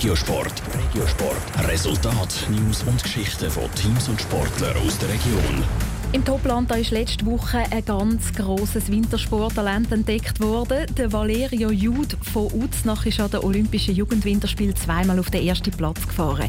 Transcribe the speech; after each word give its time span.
Regiosport. 0.00 0.62
Regiosport. 0.72 1.68
Resultat, 1.68 2.46
News 2.48 2.82
und 2.84 3.02
Geschichten 3.02 3.50
von 3.50 3.70
Teams 3.74 4.08
und 4.08 4.18
Sportlern 4.18 4.74
aus 4.78 4.96
der 4.96 5.10
Region. 5.10 5.62
Im 6.12 6.24
Topland 6.24 6.74
ist 6.74 6.90
letzte 6.90 7.26
Woche 7.26 7.58
ein 7.70 7.84
ganz 7.84 8.32
grosses 8.32 8.90
Wintersporttalent 8.90 9.92
entdeckt 9.92 10.40
worden. 10.40 10.86
Der 10.96 11.12
Valerio 11.12 11.70
Jud 11.70 12.16
von 12.22 12.46
Uznach 12.50 13.04
ist 13.04 13.20
an 13.20 13.30
den 13.30 13.40
Olympischen 13.40 13.94
Jugendwinterspielen 13.94 14.74
zweimal 14.74 15.18
auf 15.18 15.28
den 15.28 15.46
ersten 15.46 15.70
Platz 15.70 16.08
gefahren. 16.08 16.48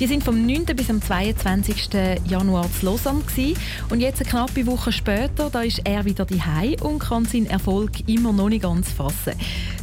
Die 0.00 0.06
sind 0.08 0.24
vom 0.24 0.44
9. 0.44 0.64
bis 0.64 0.90
am 0.90 1.00
22. 1.00 1.90
Januar 2.28 2.66
zu 2.80 2.86
Lausanne 2.86 3.20
gewesen. 3.20 3.56
und 3.90 4.00
jetzt 4.00 4.20
eine 4.22 4.28
knappe 4.28 4.66
Woche 4.66 4.90
später, 4.90 5.50
da 5.50 5.62
ist 5.62 5.82
er 5.84 6.04
wieder 6.04 6.24
daheim 6.24 6.74
und 6.82 6.98
kann 6.98 7.26
seinen 7.26 7.46
Erfolg 7.46 8.08
immer 8.08 8.32
noch 8.32 8.48
nicht 8.48 8.62
ganz 8.62 8.90
fassen. 8.90 9.34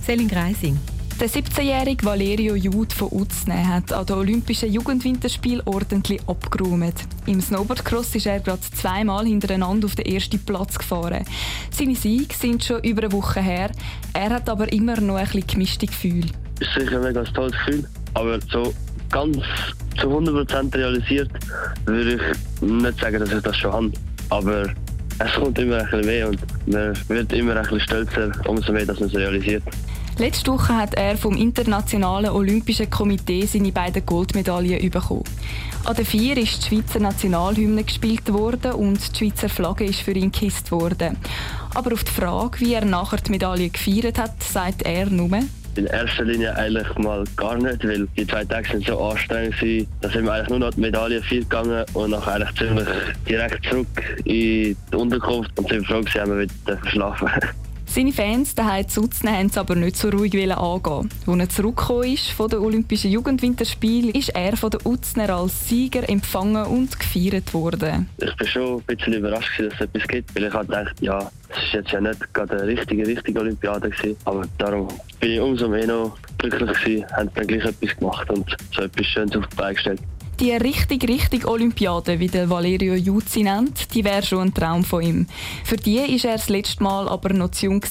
Selin 0.06 0.28
Greising. 0.28 0.78
Der 1.18 1.30
17-jährige 1.30 2.06
Valerio 2.06 2.56
Jud 2.56 2.92
von 2.92 3.08
Utzne 3.10 3.70
hat 3.70 3.94
an 3.94 4.06
den 4.06 4.18
Olympischen 4.18 4.70
Jugendwinterspielen 4.70 5.62
ordentlich 5.64 6.20
abgeräumt. 6.28 6.94
Im 7.26 7.40
Snowboardcross 7.40 8.16
ist 8.16 8.26
er 8.26 8.42
gerade 8.42 8.60
zweimal 8.60 9.26
hintereinander 9.26 9.86
auf 9.86 9.96
den 9.96 10.08
ersten 10.08 10.44
Platz 10.44 10.78
gefahren. 10.78 11.23
Seine 11.72 11.96
Siege 11.96 12.36
sind 12.36 12.66
schon 12.66 12.84
über 12.84 13.04
eine 13.04 13.14
Woche 13.14 13.42
her. 13.42 13.72
Er 14.12 14.30
hat 14.30 14.50
aber 14.50 14.70
immer 14.73 15.00
noch 15.00 15.16
ein 15.16 15.23
bisschen 15.23 15.48
gemischte 15.48 15.86
Gefühle. 15.86 16.28
Ist 16.59 16.73
sicher 16.78 16.98
ein 16.98 17.04
mega 17.04 17.23
tolles 17.23 17.54
Gefühl, 17.54 17.88
aber 18.14 18.38
so 18.52 18.73
ganz 19.09 19.38
zu 19.98 20.08
100% 20.08 20.76
realisiert 20.76 21.32
würde 21.86 22.16
ich 22.16 22.62
nicht 22.62 23.00
sagen, 23.00 23.20
dass 23.20 23.32
ich 23.32 23.42
das 23.42 23.56
schon 23.56 23.72
habe. 23.72 23.92
Aber 24.32 24.68
es 25.20 25.34
kommt 25.36 25.58
immer 25.59 25.78
ein 25.78 25.86
bisschen 25.86 26.08
weh 26.08 26.23
und 26.26 26.40
man 26.68 26.94
wird 27.08 27.32
immer 27.32 27.56
ein 27.56 27.62
bisschen 27.62 27.80
stolzer, 27.80 28.32
umso 28.50 28.73
mehr, 28.73 28.86
dass 28.86 29.00
man 29.00 29.08
es 29.08 29.16
realisiert. 29.16 29.64
Letzte 30.18 30.54
Woche 30.54 30.74
hat 30.74 30.94
er 30.94 31.18
vom 31.18 31.36
Internationalen 31.36 32.32
Olympischen 32.32 32.90
Komitee 32.90 33.46
seine 33.46 33.73
beiden 33.73 34.06
Goldmedaillen 34.06 34.90
bekommen. 34.90 35.26
An 35.84 35.94
der 35.94 36.06
Vier 36.06 36.38
ist 36.38 36.64
die 36.64 36.76
Schweizer 36.76 37.00
Nationalhymne 37.00 37.84
gespielt 37.84 38.31
worden 38.31 38.72
und 38.72 38.98
die 39.12 39.17
Schweizer 39.17 39.50
Flagge 39.50 39.84
ist 39.84 40.00
für 40.00 40.14
ihn 40.14 40.31
gekisst 40.31 40.72
worden. 40.72 41.17
Aber 41.73 41.92
auf 41.92 42.06
die 42.06 42.12
Frage, 42.14 42.62
wie 42.62 42.76
er 42.76 42.86
nachher 42.86 43.17
die 43.17 43.31
Medaille 43.31 43.70
gefeiert 43.70 44.17
hat, 44.17 44.42
sagt 44.42 44.84
er 44.84 45.09
nur, 45.09 45.38
in 45.76 45.88
erster 45.88 46.23
Linie 46.23 46.56
eigentlich 46.56 46.98
mal 46.98 47.26
gar 47.36 47.58
nicht, 47.58 47.84
weil 47.86 48.08
die 48.16 48.26
zwei 48.26 48.45
Tage 48.45 48.70
sind 48.70 48.86
so 48.86 48.98
anstrengend 48.98 49.61
waren. 49.61 49.88
Da 50.00 50.09
sind 50.09 50.23
wir 50.23 50.32
eigentlich 50.32 50.50
nur 50.50 50.59
noch 50.59 50.73
die 50.73 50.80
Medaille 50.80 51.22
viel 51.23 51.42
gegangen 51.42 51.84
und 51.94 52.11
nachher 52.11 52.36
eigentlich 52.36 52.56
ziemlich 52.56 52.88
direkt 53.28 53.66
zurück 53.66 53.88
in 54.23 54.23
die 54.26 54.95
Unterkunft 54.95 55.52
und 55.59 55.67
sind 55.67 55.86
froh 55.86 56.00
gewesen, 56.00 56.30
wir 56.30 56.39
wieder 56.39 56.89
schlafen. 56.89 57.30
Seine 57.96 58.12
Fans 58.12 58.54
daheim 58.54 58.90
zu 58.90 59.04
Utzne 59.04 59.32
haben 59.32 59.46
es 59.46 59.58
aber 59.58 59.74
nicht 59.74 59.96
so 59.96 60.10
ruhig 60.10 60.34
angehen. 60.34 61.10
Als 61.26 61.40
er 61.40 61.48
zurückgekommen 61.48 62.12
ist 62.12 62.30
von 62.30 62.50
den 62.50 62.60
Olympischen 62.60 63.10
Jugendwinterspielen, 63.10 64.10
ist 64.10 64.36
er 64.36 64.58
von 64.58 64.70
den 64.70 64.82
Utzner 64.84 65.30
als 65.30 65.70
Sieger 65.70 66.10
empfangen 66.10 66.66
und 66.66 67.00
gefeiert 67.00 67.54
worden. 67.54 68.10
Ich 68.18 68.38
war 68.38 68.48
schon 68.48 68.84
ein 68.86 68.98
bisschen 68.98 69.14
überrascht, 69.14 69.62
dass 69.62 69.76
es 69.76 69.80
etwas 69.80 70.10
gibt, 70.10 70.36
weil 70.36 70.44
ich 70.44 70.52
dachte, 70.52 70.92
ja, 71.00 71.32
es 71.48 71.58
ist 71.64 71.72
jetzt 71.72 71.92
ja 71.92 72.02
nicht 72.02 72.34
gerade 72.34 72.58
eine 72.58 72.68
richtige, 72.68 73.08
richtige 73.08 73.40
Olympiade 73.40 73.90
gewesen. 73.90 74.18
Aber 74.26 74.44
darum 74.58 74.90
bin 75.22 75.32
ich 75.32 75.40
umso 75.40 75.70
mehr 75.70 75.88
noch 75.88 76.18
glücklich 76.38 76.78
gewesen, 76.78 77.06
haben 77.14 77.30
dann 77.34 77.48
gleich 77.48 77.64
etwas 77.64 77.96
gemacht 77.98 78.30
und 78.30 78.58
so 78.76 78.82
etwas 78.82 79.06
Schönes 79.06 79.38
auf 79.38 79.48
die 79.48 79.56
Beine 79.56 79.73
gestellt. 79.73 80.02
Die 80.39 80.52
richtig, 80.52 81.08
richtig 81.08 81.47
Olympiade, 81.47 82.19
wie 82.19 82.28
der 82.28 82.50
Valerio 82.50 82.94
Juzzi 82.94 83.44
nennt, 83.44 83.94
die 83.94 84.03
wäre 84.03 84.22
schon 84.22 84.50
ein 84.50 84.53
Traum 84.53 84.83
von 84.83 85.02
ihm. 85.02 85.27
Für 85.64 85.77
die 85.77 86.00
war 86.00 86.31
er 86.31 86.36
das 86.36 86.50
letzte 86.50 86.83
Mal 86.83 87.08
aber 87.08 87.31
noch 87.31 87.52
zu 87.52 87.67
jung. 87.67 87.81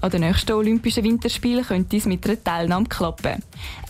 An 0.00 0.10
den 0.10 0.22
nächsten 0.22 0.52
Olympischen 0.52 1.04
Winterspielen 1.04 1.64
könnte 1.64 1.96
es 1.96 2.06
mit 2.06 2.26
einer 2.26 2.42
Teilnahme 2.42 2.86
klappen. 2.86 3.40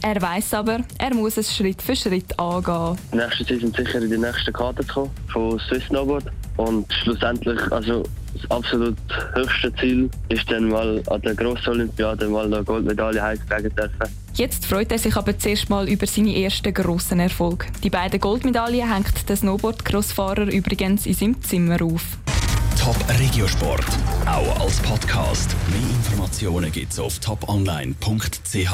Er 0.02 0.20
weiß 0.20 0.52
aber, 0.54 0.80
er 0.98 1.14
muss 1.14 1.38
es 1.38 1.56
Schritt 1.56 1.80
für 1.80 1.96
Schritt 1.96 2.38
angehen. 2.38 2.98
Nächstes 3.12 3.48
Jahr 3.48 3.60
sind 3.60 3.77
sicher 3.77 4.02
in 4.02 4.10
die 4.10 4.19
nächsten 4.19 4.52
Kader 4.52 4.84
kommen 4.84 5.10
von 5.32 5.58
Swiss 5.60 5.84
Snowboard. 5.84 6.26
Und 6.58 6.92
schlussendlich, 6.92 7.60
also 7.72 8.03
das 8.34 8.50
absolut 8.50 8.97
höchste 9.34 9.75
Ziel 9.76 10.10
ist 10.28 10.50
dann 10.50 10.69
mal 10.69 11.03
an 11.09 11.22
der 11.22 11.34
grossen 11.34 11.70
Olympiade 11.70 12.28
mal 12.28 12.47
eine 12.47 12.65
Goldmedaille 12.65 13.22
heimtragen 13.22 13.75
dürfen. 13.75 14.22
Jetzt 14.34 14.66
freut 14.66 14.91
er 14.91 14.98
sich 14.98 15.15
aber 15.16 15.38
zuerst 15.38 15.69
mal 15.69 15.88
über 15.88 16.06
seine 16.06 16.34
ersten 16.34 16.72
grossen 16.72 17.20
Erfolge. 17.20 17.66
Die 17.82 17.91
beiden 17.91 18.19
Goldmedaillen 18.20 18.91
hängt 18.93 19.28
der 19.28 19.37
Snowboard-Crossfahrer 19.37 20.50
übrigens 20.50 21.06
in 21.06 21.15
seinem 21.15 21.43
Zimmer 21.43 21.82
auf. 21.82 22.19
Top 22.81 22.97
Regiosport, 23.20 23.84
auch 24.26 24.60
als 24.60 24.81
Podcast. 24.81 25.54
Mehr 25.70 25.91
Informationen 25.91 26.72
gibt's 26.72 26.99
auf 26.99 27.19
toponline.ch. 27.20 28.72